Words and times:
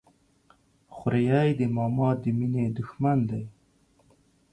خوريي 0.95 1.49
د 1.59 1.61
ماما 1.75 2.09
د 2.21 2.23
ميني 2.37 2.65
د 2.75 2.77
ښمن 2.89 3.17
دى. 3.29 3.43